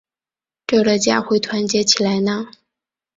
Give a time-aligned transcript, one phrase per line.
[0.65, 2.47] 这个家会团结起来呢？